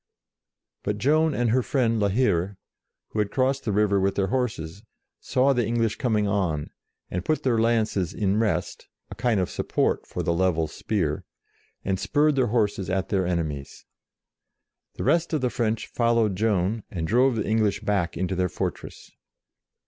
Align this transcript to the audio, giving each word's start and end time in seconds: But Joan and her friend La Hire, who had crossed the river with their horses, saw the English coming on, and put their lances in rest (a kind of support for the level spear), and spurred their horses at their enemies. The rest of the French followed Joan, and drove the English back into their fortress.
But 0.81 0.97
Joan 0.97 1.35
and 1.35 1.51
her 1.51 1.61
friend 1.61 1.99
La 1.99 2.09
Hire, 2.09 2.57
who 3.09 3.19
had 3.19 3.29
crossed 3.29 3.65
the 3.65 3.71
river 3.71 3.99
with 3.99 4.15
their 4.15 4.29
horses, 4.33 4.81
saw 5.19 5.53
the 5.53 5.63
English 5.63 5.97
coming 5.97 6.27
on, 6.27 6.71
and 7.11 7.23
put 7.23 7.43
their 7.43 7.59
lances 7.59 8.11
in 8.11 8.39
rest 8.39 8.87
(a 9.11 9.15
kind 9.15 9.39
of 9.39 9.47
support 9.47 10.07
for 10.07 10.23
the 10.23 10.33
level 10.33 10.65
spear), 10.65 11.23
and 11.85 11.99
spurred 11.99 12.35
their 12.35 12.47
horses 12.47 12.89
at 12.89 13.09
their 13.09 13.27
enemies. 13.27 13.85
The 14.95 15.03
rest 15.03 15.33
of 15.33 15.41
the 15.41 15.51
French 15.51 15.85
followed 15.85 16.35
Joan, 16.35 16.81
and 16.89 17.05
drove 17.07 17.35
the 17.35 17.45
English 17.45 17.81
back 17.81 18.17
into 18.17 18.33
their 18.35 18.49
fortress. 18.49 19.11